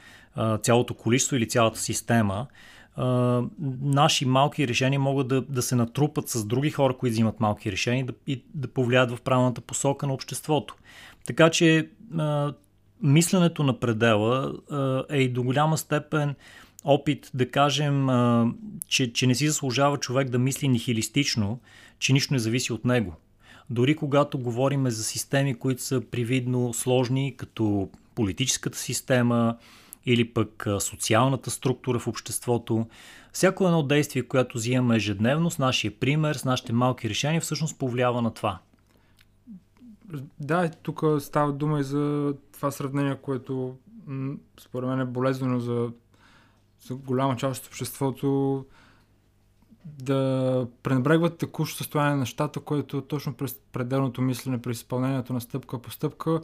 цялото 0.61 0.93
количество 0.93 1.35
или 1.35 1.47
цялата 1.47 1.79
система. 1.79 2.47
Наши 3.81 4.25
малки 4.25 4.67
решения 4.67 4.99
могат 4.99 5.27
да, 5.27 5.41
да 5.41 5.61
се 5.61 5.75
натрупат 5.75 6.29
с 6.29 6.45
други 6.45 6.69
хора, 6.71 6.97
които 6.97 7.13
взимат 7.13 7.39
малки 7.39 7.71
решения 7.71 8.05
да, 8.05 8.13
и 8.27 8.43
да 8.53 8.67
повлият 8.67 9.11
в 9.11 9.21
правилната 9.21 9.61
посока 9.61 10.07
на 10.07 10.13
обществото. 10.13 10.75
Така 11.25 11.49
че 11.49 11.89
мисленето 13.01 13.63
на 13.63 13.79
предела 13.79 14.53
е 15.09 15.17
и 15.17 15.29
до 15.29 15.43
голяма 15.43 15.77
степен 15.77 16.35
опит 16.83 17.31
да 17.33 17.51
кажем, 17.51 18.09
а, 18.09 18.51
че, 18.87 19.13
че 19.13 19.27
не 19.27 19.35
си 19.35 19.47
заслужава 19.47 19.97
човек 19.97 20.29
да 20.29 20.39
мисли 20.39 20.67
нихилистично, 20.67 21.59
че 21.99 22.13
нищо 22.13 22.33
не 22.33 22.39
зависи 22.39 22.73
от 22.73 22.85
него. 22.85 23.15
Дори 23.69 23.95
когато 23.95 24.39
говорим 24.39 24.89
за 24.89 25.03
системи, 25.03 25.55
които 25.55 25.81
са 25.81 26.01
привидно 26.11 26.73
сложни, 26.73 27.33
като 27.37 27.89
политическата 28.15 28.77
система 28.77 29.57
или 30.05 30.33
пък 30.33 30.67
социалната 30.79 31.51
структура 31.51 31.99
в 31.99 32.07
обществото, 32.07 32.87
всяко 33.33 33.65
едно 33.65 33.83
действие, 33.83 34.23
което 34.23 34.57
взимаме 34.57 34.95
ежедневно 34.95 35.51
с 35.51 35.59
нашия 35.59 35.99
пример, 35.99 36.35
с 36.35 36.45
нашите 36.45 36.73
малки 36.73 37.09
решения, 37.09 37.41
всъщност 37.41 37.79
повлиява 37.79 38.21
на 38.21 38.33
това. 38.33 38.59
Да, 40.39 40.69
тук 40.69 41.03
става 41.19 41.53
дума 41.53 41.79
и 41.79 41.83
за 41.83 42.33
това 42.53 42.71
сравнение, 42.71 43.15
което 43.21 43.75
според 44.59 44.89
мен 44.89 44.99
е 44.99 45.05
болезнено 45.05 45.59
за 45.59 45.91
за 46.87 46.95
голяма 46.95 47.35
част 47.35 47.63
от 47.63 47.67
обществото 47.67 48.65
да 49.85 50.67
пренебрегват 50.83 51.37
текущото 51.37 51.77
състояние 51.77 52.13
на 52.13 52.19
нещата, 52.19 52.59
което 52.59 53.01
точно 53.01 53.33
през 53.33 53.59
пределното 53.71 54.21
мислене, 54.21 54.61
през 54.61 54.77
изпълнението 54.77 55.33
на 55.33 55.41
стъпка 55.41 55.81
по 55.81 55.91
стъпка, 55.91 56.41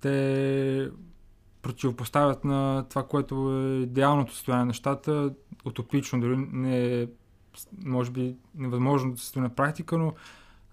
те 0.00 0.90
противопоставят 1.62 2.44
на 2.44 2.84
това, 2.88 3.06
което 3.06 3.34
е 3.52 3.82
идеалното 3.82 4.34
състояние 4.34 4.64
на 4.64 4.66
нещата, 4.66 5.34
утопично, 5.64 6.20
дори 6.20 6.36
не 6.52 7.02
е, 7.02 7.08
може 7.84 8.10
би, 8.10 8.34
невъзможно 8.54 9.12
да 9.12 9.20
се 9.20 9.40
на 9.40 9.48
практика, 9.48 9.98
но 9.98 10.14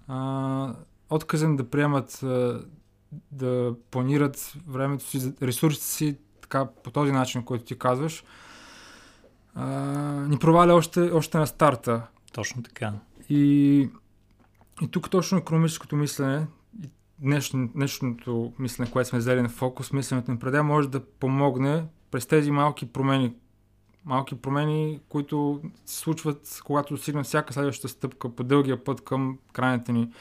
а, 0.07 0.73
отказен 1.09 1.55
да 1.55 1.69
приемат, 1.69 2.23
а, 2.23 2.65
да 3.31 3.75
планират 3.91 4.53
времето 4.67 5.05
си, 5.05 5.33
ресурсите 5.41 5.85
си 5.85 6.17
така 6.41 6.65
по 6.83 6.91
този 6.91 7.11
начин, 7.11 7.43
който 7.43 7.65
ти 7.65 7.79
казваш, 7.79 8.23
а, 9.55 9.65
ни 10.27 10.39
проваля 10.39 10.73
още, 10.73 10.99
още 10.99 11.37
на 11.37 11.47
старта. 11.47 12.01
Точно 12.33 12.63
така. 12.63 12.93
И, 13.29 13.89
и 14.81 14.87
тук 14.91 15.09
точно 15.09 15.37
економическото 15.37 15.95
мислене, 15.95 16.47
днешно, 17.19 17.67
днешното 17.67 18.53
мислене, 18.59 18.91
което 18.91 19.09
сме 19.09 19.19
взели 19.19 19.41
на 19.41 19.49
фокус, 19.49 19.93
мисленето 19.93 20.31
на 20.31 20.39
предел, 20.39 20.63
може 20.63 20.89
да 20.89 21.05
помогне 21.05 21.85
през 22.11 22.25
тези 22.25 22.51
малки 22.51 22.85
промени. 22.85 23.33
Малки 24.05 24.35
промени, 24.35 24.99
които 25.09 25.61
се 25.85 25.97
случват, 25.97 26.61
когато 26.65 26.93
достигнем 26.93 27.23
всяка 27.23 27.53
следваща 27.53 27.87
стъпка 27.87 28.35
по 28.35 28.43
дългия 28.43 28.83
път 28.83 29.03
към 29.03 29.37
крайната 29.53 29.91
ни, 29.91 30.11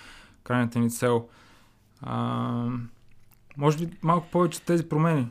крайната 0.45 0.79
ни 0.79 0.91
цел. 0.91 1.29
А, 2.03 2.69
може 3.57 3.79
би 3.79 3.97
малко 4.03 4.29
повече 4.31 4.63
тези 4.63 4.89
промени. 4.89 5.29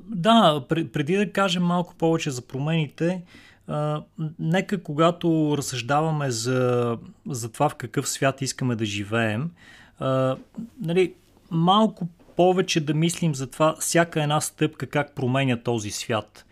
Да, 0.00 0.64
преди 0.68 1.16
да 1.16 1.32
кажем 1.32 1.62
малко 1.62 1.94
повече 1.94 2.30
за 2.30 2.42
промените, 2.42 3.22
а, 3.66 4.02
нека 4.38 4.82
когато 4.82 5.54
разсъждаваме 5.58 6.30
за, 6.30 6.98
за 7.26 7.52
това 7.52 7.68
в 7.68 7.74
какъв 7.74 8.08
свят 8.08 8.42
искаме 8.42 8.76
да 8.76 8.84
живеем, 8.84 9.50
нали, 10.80 11.14
малко 11.50 12.08
повече 12.36 12.80
да 12.80 12.94
мислим 12.94 13.34
за 13.34 13.46
това 13.46 13.76
всяка 13.80 14.22
една 14.22 14.40
стъпка 14.40 14.86
как 14.86 15.14
променя 15.14 15.56
този 15.56 15.90
свят. 15.90 16.46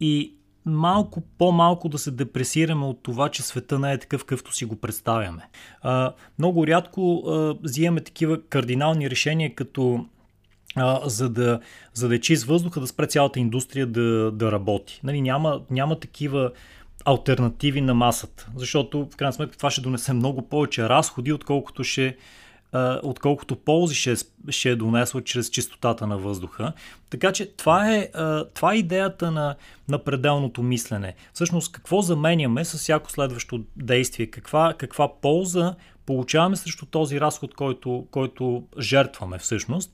И 0.00 0.34
малко 0.64 1.22
по-малко 1.38 1.88
да 1.88 1.98
се 1.98 2.10
депресираме 2.10 2.84
от 2.86 3.02
това, 3.02 3.28
че 3.28 3.42
света 3.42 3.78
не 3.78 3.92
е 3.92 3.98
такъв, 3.98 4.24
какъвто 4.24 4.54
си 4.54 4.64
го 4.64 4.76
представяме. 4.76 5.48
А, 5.82 6.12
много 6.38 6.66
рядко 6.66 7.22
а, 7.26 7.54
взимаме 7.62 8.00
такива 8.00 8.42
кардинални 8.42 9.10
решения, 9.10 9.54
като 9.54 10.06
а, 10.76 11.08
за, 11.08 11.28
да, 11.28 11.60
за 11.94 12.08
да 12.08 12.14
е 12.14 12.20
чист 12.20 12.44
въздуха, 12.44 12.80
да 12.80 12.86
спре 12.86 13.06
цялата 13.06 13.40
индустрия 13.40 13.86
да, 13.86 14.30
да 14.32 14.52
работи. 14.52 15.00
Нали, 15.04 15.20
няма, 15.20 15.60
няма 15.70 16.00
такива 16.00 16.50
альтернативи 17.04 17.80
на 17.80 17.94
масата, 17.94 18.48
защото 18.56 19.08
в 19.12 19.16
крайна 19.16 19.32
сметка 19.32 19.56
това 19.56 19.70
ще 19.70 19.80
донесе 19.80 20.12
много 20.12 20.42
повече 20.42 20.88
разходи, 20.88 21.32
отколкото 21.32 21.84
ще 21.84 22.16
отколкото 23.02 23.56
ползи 23.56 23.94
ще, 23.94 24.14
ще 24.48 24.70
е 24.70 24.76
донесла 24.76 25.24
чрез 25.24 25.50
чистотата 25.50 26.06
на 26.06 26.18
въздуха. 26.18 26.72
Така 27.10 27.32
че 27.32 27.46
това 27.46 27.94
е, 27.94 28.08
това 28.54 28.72
е 28.72 28.76
идеята 28.76 29.30
на, 29.30 29.54
на 29.88 29.98
пределното 29.98 30.62
мислене. 30.62 31.14
Всъщност 31.32 31.72
какво 31.72 32.02
заменяме 32.02 32.64
с 32.64 32.78
всяко 32.78 33.10
следващо 33.10 33.64
действие? 33.76 34.26
Каква, 34.26 34.74
каква 34.78 35.20
полза 35.20 35.74
получаваме 36.06 36.56
срещу 36.56 36.86
този 36.86 37.20
разход, 37.20 37.54
който, 37.54 38.06
който 38.10 38.64
жертваме 38.80 39.38
всъщност. 39.38 39.92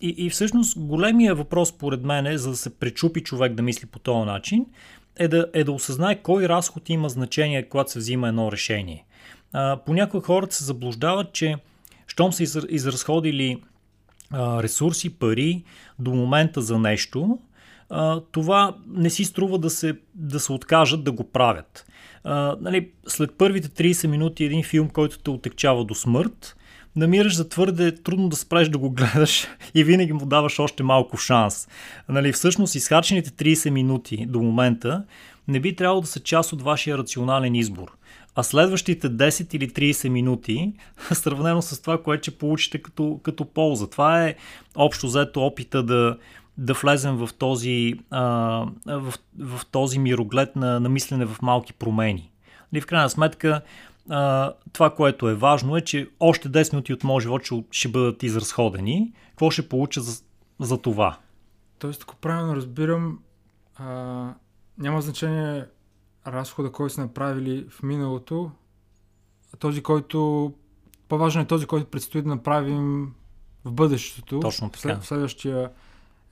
И, 0.00 0.14
и 0.16 0.30
всъщност 0.30 0.78
големия 0.78 1.34
въпрос, 1.34 1.78
поред 1.78 2.02
мен, 2.02 2.26
е, 2.26 2.38
за 2.38 2.50
да 2.50 2.56
се 2.56 2.78
пречупи 2.78 3.20
човек 3.20 3.54
да 3.54 3.62
мисли 3.62 3.86
по 3.86 3.98
този 3.98 4.26
начин, 4.26 4.66
е 5.16 5.28
да, 5.28 5.46
е 5.52 5.64
да 5.64 5.72
осъзнае 5.72 6.22
кой 6.22 6.48
разход 6.48 6.88
има 6.88 7.08
значение, 7.08 7.68
когато 7.68 7.90
се 7.90 7.98
взима 7.98 8.28
едно 8.28 8.52
решение. 8.52 9.04
Понякога 9.86 10.26
хората 10.26 10.56
се 10.56 10.64
заблуждават, 10.64 11.32
че 11.32 11.56
щом 12.14 12.32
са 12.32 12.66
изразходили 12.68 13.62
ресурси, 14.34 15.18
пари 15.18 15.64
до 15.98 16.10
момента 16.14 16.62
за 16.62 16.78
нещо, 16.78 17.38
това 18.32 18.76
не 18.86 19.10
си 19.10 19.24
струва 19.24 19.58
да 19.58 19.70
се, 19.70 19.96
да 20.14 20.40
се 20.40 20.52
откажат 20.52 21.04
да 21.04 21.12
го 21.12 21.24
правят. 21.24 21.86
Нали, 22.60 22.90
след 23.06 23.38
първите 23.38 23.68
30 23.68 24.06
минути 24.06 24.44
един 24.44 24.62
филм, 24.62 24.88
който 24.88 25.18
те 25.18 25.30
отекчава 25.30 25.84
до 25.84 25.94
смърт, 25.94 26.56
намираш 26.96 27.36
за 27.36 27.48
твърде 27.48 27.94
трудно 27.94 28.28
да 28.28 28.36
спреш 28.36 28.68
да 28.68 28.78
го 28.78 28.90
гледаш 28.90 29.46
и 29.74 29.84
винаги 29.84 30.12
му 30.12 30.26
даваш 30.26 30.58
още 30.58 30.82
малко 30.82 31.16
шанс. 31.16 31.68
Нали, 32.08 32.32
всъщност 32.32 32.74
изхарчените 32.74 33.30
30 33.30 33.70
минути 33.70 34.26
до 34.26 34.42
момента 34.42 35.04
не 35.48 35.60
би 35.60 35.76
трябвало 35.76 36.00
да 36.00 36.06
са 36.06 36.20
част 36.20 36.52
от 36.52 36.62
вашия 36.62 36.98
рационален 36.98 37.54
избор. 37.54 37.96
А 38.36 38.42
следващите 38.42 39.10
10 39.10 39.54
или 39.54 39.70
30 39.70 40.08
минути, 40.08 40.72
сравнено 41.12 41.62
с 41.62 41.82
това, 41.82 42.02
което 42.02 42.22
ще 42.22 42.38
получите 42.38 42.82
като, 42.82 43.20
като 43.22 43.44
полза. 43.44 43.90
Това 43.90 44.24
е 44.24 44.34
общо 44.74 45.06
взето 45.06 45.46
опита 45.46 45.82
да, 45.82 46.18
да 46.58 46.74
влезем 46.74 47.16
в 47.16 47.28
този, 47.38 47.94
а, 48.10 48.22
в, 48.86 49.14
в 49.38 49.66
този 49.70 49.98
мироглед 49.98 50.56
на, 50.56 50.80
на 50.80 50.88
мислене 50.88 51.24
в 51.24 51.42
малки 51.42 51.72
промени. 51.72 52.30
И 52.72 52.80
в 52.80 52.86
крайна 52.86 53.10
сметка, 53.10 53.60
а, 54.08 54.52
това, 54.72 54.90
което 54.90 55.28
е 55.28 55.34
важно 55.34 55.76
е, 55.76 55.80
че 55.80 56.08
още 56.20 56.48
10 56.48 56.72
минути 56.72 56.92
от 56.92 57.04
моят 57.04 57.22
живот 57.22 57.44
ще, 57.44 57.64
ще 57.70 57.88
бъдат 57.88 58.22
изразходени. 58.22 59.12
Какво 59.30 59.50
ще 59.50 59.68
получа 59.68 60.00
за, 60.00 60.22
за 60.60 60.78
това? 60.78 61.18
Тоест, 61.78 62.02
ако 62.02 62.16
правилно 62.16 62.56
разбирам, 62.56 63.18
а, 63.76 63.86
няма 64.78 65.00
значение 65.00 65.64
разхода, 66.26 66.72
който 66.72 66.94
са 66.94 67.00
направили 67.00 67.66
в 67.70 67.82
миналото, 67.82 68.50
този, 69.58 69.82
който 69.82 70.52
по-важен 71.08 71.42
е 71.42 71.46
този, 71.46 71.66
който 71.66 71.90
предстои 71.90 72.22
да 72.22 72.28
направим 72.28 73.14
в 73.64 73.72
бъдещето. 73.72 74.40
Точно 74.40 74.70
така. 74.70 75.00
В 75.00 75.06
следващия 75.06 75.70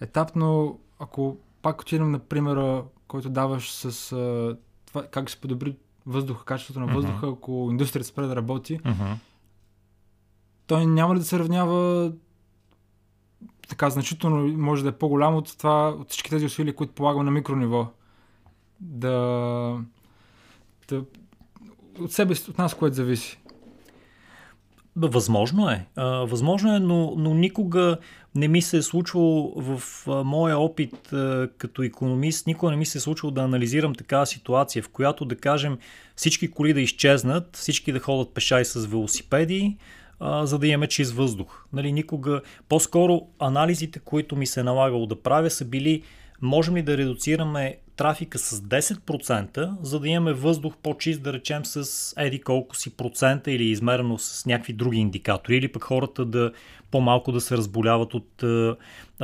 етап, 0.00 0.30
но 0.36 0.78
ако 0.98 1.36
пак 1.62 1.80
отидем 1.80 2.10
на 2.10 2.18
примера, 2.18 2.84
който 3.08 3.30
даваш 3.30 3.72
с 3.72 4.12
а, 4.12 4.56
това, 4.86 5.06
как 5.06 5.30
се 5.30 5.40
подобри 5.40 5.76
въздуха, 6.06 6.44
качеството 6.44 6.80
на 6.80 6.94
въздуха, 6.94 7.26
uh-huh. 7.26 7.32
ако 7.32 7.68
индустрията 7.70 8.08
спре 8.08 8.26
да 8.26 8.36
работи, 8.36 8.80
uh-huh. 8.80 9.14
той 10.66 10.86
няма 10.86 11.14
ли 11.14 11.18
да 11.18 11.24
се 11.24 11.38
равнява 11.38 12.12
така 13.68 13.90
значително, 13.90 14.58
може 14.58 14.82
да 14.82 14.88
е 14.88 14.92
по-голям 14.92 15.36
от 15.36 15.58
това, 15.58 15.88
от 15.88 16.10
всички 16.10 16.30
тези 16.30 16.46
усилия, 16.46 16.74
които 16.74 16.92
полагаме 16.92 17.24
на 17.24 17.30
микрониво. 17.30 17.86
Да, 18.82 19.78
да 20.88 21.04
от 21.98 22.12
себе, 22.12 22.34
от 22.48 22.58
нас, 22.58 22.74
което 22.74 22.96
зависи. 22.96 23.38
Възможно 24.96 25.70
е. 25.70 25.86
Възможно 26.26 26.74
е, 26.76 26.78
но, 26.78 27.14
но 27.16 27.34
никога 27.34 27.96
не 28.34 28.48
ми 28.48 28.62
се 28.62 28.76
е 28.76 28.82
случвало 28.82 29.52
в 29.56 29.82
моя 30.24 30.58
опит 30.58 30.94
като 31.58 31.82
економист, 31.82 32.46
никога 32.46 32.70
не 32.70 32.76
ми 32.76 32.86
се 32.86 32.98
е 32.98 33.00
случвало 33.00 33.30
да 33.30 33.42
анализирам 33.42 33.94
такава 33.94 34.26
ситуация, 34.26 34.82
в 34.82 34.88
която 34.88 35.24
да 35.24 35.36
кажем 35.36 35.78
всички 36.16 36.50
коли 36.50 36.72
да 36.72 36.80
изчезнат, 36.80 37.56
всички 37.56 37.92
да 37.92 38.00
ходят 38.00 38.34
пеша 38.34 38.60
и 38.60 38.64
с 38.64 38.86
велосипеди, 38.86 39.76
за 40.42 40.58
да 40.58 40.66
имаме 40.66 40.86
чист 40.86 41.12
въздух. 41.12 41.64
Нали, 41.72 41.92
никога, 41.92 42.40
по-скоро 42.68 43.20
анализите, 43.38 43.98
които 43.98 44.36
ми 44.36 44.46
се 44.46 44.60
е 44.60 44.64
налагало 44.64 45.06
да 45.06 45.22
правя, 45.22 45.50
са 45.50 45.64
били 45.64 46.02
можем 46.42 46.76
ли 46.76 46.82
да 46.82 46.96
редуцираме 46.96 47.76
трафика 47.96 48.38
с 48.38 48.60
10%, 48.60 49.70
за 49.82 50.00
да 50.00 50.08
имаме 50.08 50.32
въздух 50.32 50.74
по-чист, 50.82 51.22
да 51.22 51.32
речем 51.32 51.64
с 51.64 52.14
еди 52.18 52.40
колко 52.40 52.76
си 52.76 52.96
процента 52.96 53.52
или 53.52 53.64
измерено 53.64 54.18
с 54.18 54.46
някакви 54.46 54.72
други 54.72 54.98
индикатори, 54.98 55.56
или 55.56 55.72
пък 55.72 55.84
хората 55.84 56.24
да 56.24 56.52
по-малко 56.90 57.32
да 57.32 57.40
се 57.40 57.56
разболяват 57.56 58.14
от 58.14 58.42
а, 58.42 58.76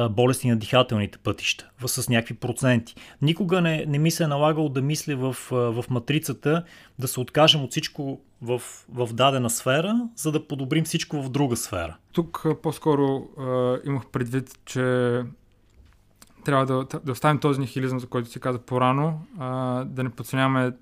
болести 0.09 0.49
на 0.49 0.57
дихателните 0.57 1.19
пътища 1.19 1.71
с 1.87 2.09
някакви 2.09 2.35
проценти. 2.35 2.95
Никога 3.23 3.61
не, 3.61 3.85
не 3.89 3.99
ми 3.99 4.11
се 4.11 4.25
е 4.25 4.27
налагало 4.27 4.69
да 4.69 4.83
мисля 4.83 5.17
в, 5.17 5.37
в 5.51 5.85
матрицата 5.91 6.65
да 6.99 7.09
се 7.09 7.21
откажем 7.21 7.65
от 7.65 7.71
всичко 7.71 8.21
в, 8.43 8.63
в 8.89 9.09
дадена 9.13 9.51
сфера, 9.51 10.09
за 10.17 10.33
да 10.33 10.47
подобрим 10.47 10.85
всичко 10.85 11.23
в 11.23 11.31
друга 11.31 11.57
сфера. 11.57 11.97
Тук 12.13 12.47
по-скоро 12.62 13.29
а, 13.38 13.79
имах 13.87 14.07
предвид, 14.07 14.59
че 14.64 15.23
трябва 16.49 16.67
да, 16.67 17.01
да 17.05 17.13
оставим 17.13 17.39
този 17.39 17.61
нихилизъм, 17.61 18.01
за 18.01 18.07
който 18.07 18.31
си 18.31 18.41
каза 18.41 18.59
по-рано, 18.59 19.21
а, 19.39 19.85
да 19.85 20.05
не 20.05 20.11
подценяваме 20.11 20.73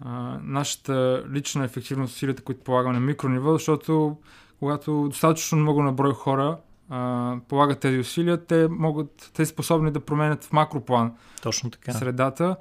а, 0.00 0.38
нашата 0.42 1.24
лична 1.32 1.64
ефективност, 1.64 2.14
усилията, 2.14 2.42
които 2.42 2.64
полагаме 2.64 2.94
на 2.94 3.00
микрониво, 3.00 3.52
защото 3.52 4.16
когато 4.58 5.08
достатъчно 5.08 5.58
много 5.58 5.82
наброй 5.82 6.12
хора 6.12 6.56
а, 6.90 7.36
полагат 7.48 7.80
тези 7.80 7.98
усилия, 7.98 8.44
те 8.46 8.68
могат, 8.68 9.30
те 9.34 9.46
са 9.46 9.52
способни 9.52 9.90
да 9.90 10.00
променят 10.00 10.44
в 10.44 10.52
макроплан 10.52 11.12
Точно 11.42 11.70
така. 11.70 11.92
средата. 11.92 12.56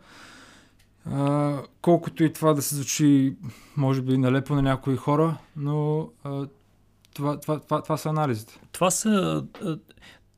А, 1.11 1.57
колкото 1.81 2.23
и 2.23 2.33
това 2.33 2.53
да 2.53 2.61
се 2.61 2.75
звучи, 2.75 3.35
може 3.77 4.01
би, 4.01 4.17
налепо 4.17 4.55
на 4.55 4.61
някои 4.61 4.95
хора, 4.95 5.37
но 5.55 6.09
а, 6.23 6.47
това, 7.13 7.39
това, 7.39 7.59
това, 7.59 7.81
това 7.81 7.97
са 7.97 8.09
анализите. 8.09 8.59
Това 8.71 8.91
са 8.91 9.43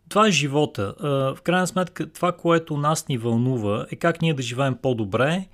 това 0.09 0.27
е 0.27 0.31
живота. 0.31 0.95
В 0.99 1.37
крайна 1.43 1.67
сметка, 1.67 2.09
това, 2.13 2.31
което 2.31 2.77
нас 2.77 3.07
ни 3.07 3.17
вълнува, 3.17 3.85
е 3.91 3.95
как 3.95 4.21
ние 4.21 4.33
да 4.33 4.41
живеем 4.41 4.77
по-добре, 4.81 5.47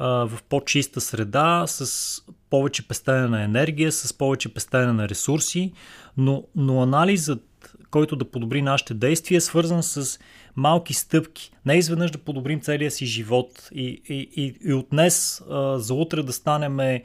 в 0.00 0.38
по-чиста 0.48 1.00
среда, 1.00 1.64
с 1.66 2.22
повече 2.50 2.88
пестене 2.88 3.28
на 3.28 3.42
енергия, 3.42 3.92
с 3.92 4.12
повече 4.12 4.54
пестене 4.54 4.92
на 4.92 5.08
ресурси, 5.08 5.72
но, 6.16 6.44
но 6.54 6.82
анализът, 6.82 7.76
който 7.90 8.16
да 8.16 8.30
подобри 8.30 8.62
нашите 8.62 8.94
действия, 8.94 9.38
е 9.38 9.40
свързан 9.40 9.82
с 9.82 10.18
малки 10.56 10.94
стъпки. 10.94 11.52
Не 11.66 11.74
изведнъж 11.74 12.10
да 12.10 12.18
подобрим 12.18 12.60
целия 12.60 12.90
си 12.90 13.06
живот 13.06 13.68
и, 13.74 14.02
и, 14.08 14.54
и, 14.64 14.72
от 14.72 14.86
днес 14.90 15.42
а, 15.50 15.78
за 15.78 15.94
утре 15.94 16.22
да 16.22 16.32
станем, 16.32 17.00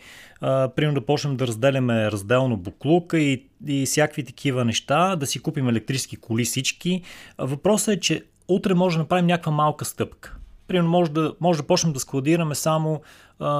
примерно 0.75 0.99
да 0.99 1.05
почнем 1.05 1.35
да 1.35 1.47
разделяме 1.47 2.11
разделно 2.11 2.57
буклука 2.57 3.19
и, 3.19 3.45
и 3.67 3.85
всякакви 3.85 4.23
такива 4.23 4.65
неща, 4.65 5.15
да 5.15 5.25
си 5.25 5.41
купим 5.41 5.69
електрически 5.69 6.15
коли 6.15 6.45
всички. 6.45 7.01
Въпросът 7.37 7.95
е, 7.95 7.99
че 7.99 8.23
утре 8.47 8.73
може 8.73 8.97
да 8.97 9.01
направим 9.01 9.25
някаква 9.25 9.51
малка 9.51 9.85
стъпка. 9.85 10.37
Примерно 10.67 10.89
може 10.89 11.11
да, 11.11 11.33
може 11.39 11.59
да 11.59 11.67
почнем 11.67 11.93
да 11.93 11.99
складираме 11.99 12.55
само 12.55 13.01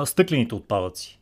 стъклените 0.06 0.56
отпадъци. 0.56 1.20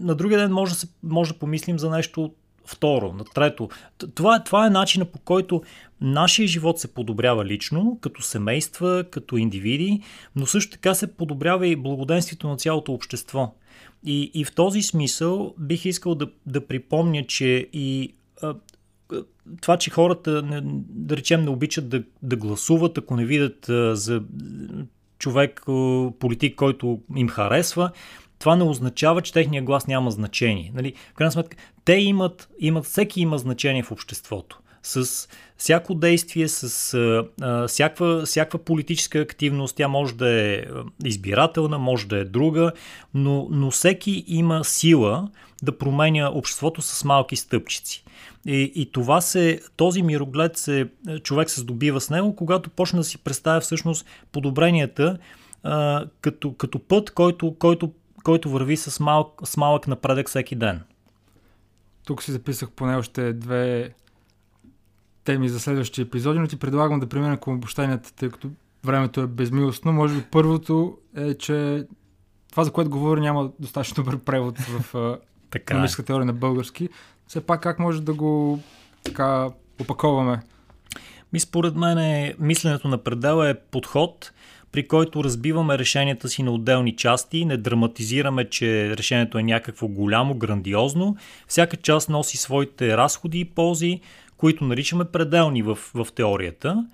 На 0.00 0.14
другия 0.14 0.40
ден 0.40 0.52
може 0.52 0.72
да, 0.72 0.78
се, 0.78 0.88
може 1.02 1.32
да 1.32 1.38
помислим 1.38 1.78
за 1.78 1.90
нещо 1.90 2.32
второ, 2.66 3.12
на 3.12 3.24
трето. 3.24 3.68
Това, 4.14 4.44
това 4.44 4.66
е 4.66 4.70
начина 4.70 5.04
по 5.04 5.18
който 5.18 5.62
нашия 6.00 6.48
живот 6.48 6.78
се 6.78 6.94
подобрява 6.94 7.44
лично, 7.44 7.98
като 8.00 8.22
семейства, 8.22 9.04
като 9.10 9.36
индивиди, 9.36 10.00
но 10.36 10.46
също 10.46 10.72
така 10.72 10.94
се 10.94 11.06
подобрява 11.06 11.66
и 11.66 11.76
благоденствието 11.76 12.48
на 12.48 12.56
цялото 12.56 12.92
общество. 12.92 13.54
И, 14.04 14.30
и 14.34 14.44
в 14.44 14.54
този 14.54 14.82
смисъл 14.82 15.54
бих 15.58 15.84
искал 15.84 16.14
да, 16.14 16.28
да 16.46 16.66
припомня, 16.66 17.26
че 17.26 17.68
и 17.72 18.14
а, 18.42 18.54
това, 19.60 19.76
че 19.76 19.90
хората, 19.90 20.42
да 20.88 21.16
речем, 21.16 21.42
не 21.42 21.50
обичат 21.50 21.88
да, 21.88 22.02
да 22.22 22.36
гласуват, 22.36 22.98
ако 22.98 23.16
не 23.16 23.24
видят 23.24 23.68
а, 23.68 23.96
за 23.96 24.22
човек, 25.18 25.62
политик, 26.18 26.56
който 26.56 27.00
им 27.16 27.28
харесва, 27.28 27.90
това 28.38 28.56
не 28.56 28.64
означава, 28.64 29.22
че 29.22 29.32
техния 29.32 29.62
глас 29.62 29.86
няма 29.86 30.10
значение. 30.10 30.72
Нали? 30.74 30.92
В 31.10 31.14
крайна 31.14 31.32
сметка, 31.32 31.56
те 31.84 31.92
имат, 31.92 32.48
имат, 32.58 32.84
всеки 32.84 33.20
има 33.20 33.38
значение 33.38 33.82
в 33.82 33.92
обществото. 33.92 34.58
С 34.82 35.28
всяко 35.56 35.94
действие, 35.94 36.48
с 36.48 36.94
а, 37.40 37.68
всяква, 37.68 38.22
всяква 38.26 38.58
политическа 38.58 39.18
активност, 39.18 39.76
тя 39.76 39.88
може 39.88 40.14
да 40.14 40.30
е 40.30 40.64
избирателна, 41.04 41.78
може 41.78 42.06
да 42.06 42.18
е 42.18 42.24
друга, 42.24 42.72
но, 43.14 43.48
но 43.50 43.70
всеки 43.70 44.24
има 44.26 44.64
сила 44.64 45.28
да 45.62 45.78
променя 45.78 46.30
обществото 46.30 46.82
с 46.82 47.04
малки 47.04 47.36
стъпчици. 47.36 48.04
И, 48.46 48.72
и 48.74 48.92
това 48.92 49.20
се, 49.20 49.60
този 49.76 50.02
мироглед 50.02 50.56
се, 50.56 50.88
човек 51.22 51.50
се 51.50 51.60
здобива 51.60 52.00
с 52.00 52.10
него, 52.10 52.36
когато 52.36 52.70
почне 52.70 52.98
да 52.98 53.04
си 53.04 53.18
представя 53.18 53.60
всъщност 53.60 54.06
подобренията 54.32 55.18
а, 55.62 56.04
като, 56.20 56.54
като 56.54 56.78
път, 56.78 57.10
който, 57.10 57.54
който 57.58 57.92
който 58.26 58.50
върви 58.50 58.76
с 58.76 59.00
малък, 59.00 59.28
с 59.44 59.56
малък 59.56 59.86
напредък 59.88 60.28
всеки 60.28 60.56
ден. 60.56 60.82
Тук 62.04 62.22
си 62.22 62.32
записах 62.32 62.70
поне 62.70 62.96
още 62.96 63.32
две 63.32 63.90
теми 65.24 65.48
за 65.48 65.60
следващия 65.60 66.02
епизоди, 66.02 66.38
но 66.38 66.46
ти 66.46 66.58
предлагам 66.58 67.00
да 67.00 67.08
преминем 67.08 67.36
към 67.36 67.54
обобщенията, 67.54 68.14
тъй 68.14 68.30
като 68.30 68.50
времето 68.84 69.20
е 69.20 69.26
безмилостно. 69.26 69.92
Може 69.92 70.14
би 70.14 70.22
първото 70.30 70.98
е, 71.16 71.34
че 71.34 71.86
това, 72.50 72.64
за 72.64 72.72
което 72.72 72.90
говоря, 72.90 73.20
няма 73.20 73.50
достатъчно 73.58 74.04
добър 74.04 74.18
превод 74.18 74.58
в 74.58 75.16
економическа 75.54 76.02
теория 76.02 76.26
на 76.26 76.32
български. 76.32 76.88
Все 77.26 77.40
пак 77.40 77.62
как 77.62 77.78
може 77.78 78.02
да 78.02 78.14
го 78.14 78.60
така 79.02 79.48
опаковаме? 79.80 80.40
Ми 81.32 81.40
според 81.40 81.76
мен 81.76 81.98
е, 81.98 82.34
мисленето 82.38 82.88
на 82.88 82.98
предела 82.98 83.48
е 83.48 83.60
подход– 83.60 84.32
при 84.76 84.88
който 84.88 85.24
разбиваме 85.24 85.78
решенията 85.78 86.28
си 86.28 86.42
на 86.42 86.50
отделни 86.50 86.96
части, 86.96 87.44
не 87.44 87.56
драматизираме, 87.56 88.44
че 88.44 88.96
решението 88.96 89.38
е 89.38 89.42
някакво 89.42 89.88
голямо, 89.88 90.34
грандиозно. 90.34 91.16
Всяка 91.48 91.76
част 91.76 92.08
носи 92.08 92.36
своите 92.36 92.96
разходи 92.96 93.40
и 93.40 93.44
ползи, 93.44 94.00
които 94.36 94.64
наричаме 94.64 95.04
пределни 95.04 95.62
в, 95.62 95.78
в 95.94 96.06
теорията. 96.14 96.86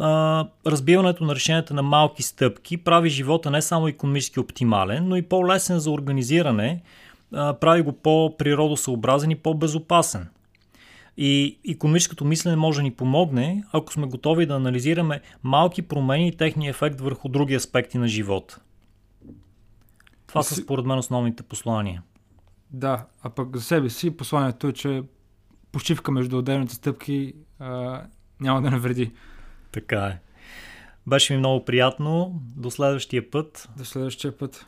А, 0.00 0.46
разбиването 0.66 1.24
на 1.24 1.34
решенията 1.34 1.74
на 1.74 1.82
малки 1.82 2.22
стъпки 2.22 2.76
прави 2.76 3.10
живота 3.10 3.50
не 3.50 3.62
само 3.62 3.88
економически 3.88 4.40
оптимален, 4.40 5.08
но 5.08 5.16
и 5.16 5.22
по-лесен 5.22 5.78
за 5.78 5.90
организиране, 5.90 6.82
а, 7.34 7.54
прави 7.54 7.82
го 7.82 7.92
по-природосъобразен 7.92 9.30
и 9.30 9.36
по-безопасен. 9.36 10.28
И 11.16 11.58
економическото 11.68 12.24
мислене 12.24 12.56
може 12.56 12.76
да 12.76 12.82
ни 12.82 12.90
помогне, 12.90 13.64
ако 13.72 13.92
сме 13.92 14.06
готови 14.06 14.46
да 14.46 14.54
анализираме 14.54 15.20
малки 15.42 15.82
промени 15.82 16.28
и 16.28 16.36
техния 16.36 16.70
ефект 16.70 17.00
върху 17.00 17.28
други 17.28 17.54
аспекти 17.54 17.98
на 17.98 18.08
живота. 18.08 18.60
Това 20.26 20.42
са 20.42 20.54
според 20.54 20.86
мен 20.86 20.98
основните 20.98 21.42
послания. 21.42 22.02
Да, 22.70 23.06
а 23.22 23.30
пък 23.30 23.56
за 23.56 23.62
себе 23.62 23.90
си 23.90 24.16
посланието 24.16 24.68
е, 24.68 24.72
че 24.72 25.02
почивка 25.72 26.12
между 26.12 26.38
отделните 26.38 26.74
стъпки 26.74 27.34
а, 27.58 28.02
няма 28.40 28.62
да 28.62 28.70
навреди. 28.70 29.12
Така 29.72 30.06
е. 30.06 30.18
Беше 31.06 31.32
ми 31.32 31.38
много 31.38 31.64
приятно. 31.64 32.42
До 32.56 32.70
следващия 32.70 33.30
път. 33.30 33.68
До 33.76 33.84
следващия 33.84 34.38
път. 34.38 34.66